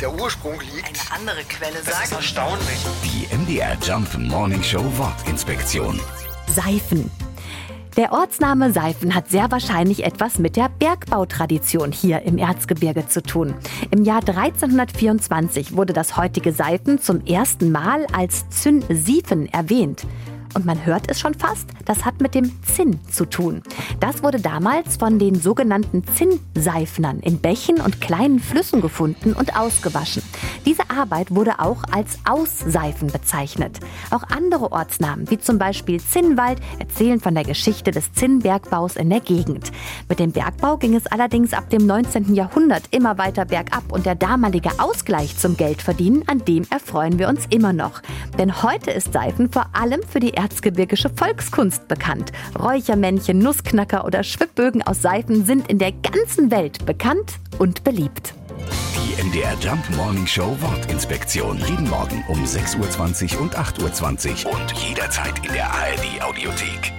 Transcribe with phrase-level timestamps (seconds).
[0.00, 0.86] der Ursprung liegt.
[1.10, 2.12] Eine andere Quelle Das ist sagt.
[2.12, 2.86] erstaunlich.
[3.04, 6.00] Die MDR Jump Morning Show Wortinspektion.
[6.48, 7.10] Seifen.
[7.96, 13.54] Der Ortsname Seifen hat sehr wahrscheinlich etwas mit der Bergbautradition hier im Erzgebirge zu tun.
[13.90, 20.06] Im Jahr 1324 wurde das heutige Seifen zum ersten Mal als Zyn-Siefen erwähnt.
[20.56, 23.60] Und man hört es schon fast, das hat mit dem Zinn zu tun.
[24.00, 30.22] Das wurde damals von den sogenannten Zinnseifnern in Bächen und kleinen Flüssen gefunden und ausgewaschen.
[30.64, 33.80] Diese Arbeit wurde auch als Ausseifen bezeichnet.
[34.10, 39.20] Auch andere Ortsnamen, wie zum Beispiel Zinnwald, erzählen von der Geschichte des Zinnbergbaus in der
[39.20, 39.70] Gegend.
[40.08, 42.34] Mit dem Bergbau ging es allerdings ab dem 19.
[42.34, 47.44] Jahrhundert immer weiter bergab und der damalige Ausgleich zum Geldverdienen, an dem erfreuen wir uns
[47.50, 48.00] immer noch.
[48.38, 52.30] Denn heute ist Seifen vor allem für die erzgebirgische Volkskunst bekannt.
[52.56, 58.32] Räuchermännchen, Nussknacker oder Schwibbögen aus Seifen sind in der ganzen Welt bekannt und beliebt.
[58.94, 61.58] Die MDR Jump Morning Show Wortinspektion.
[61.68, 66.95] Jeden Morgen um 6.20 Uhr und 8.20 Uhr und jederzeit in der ARD Audiothek.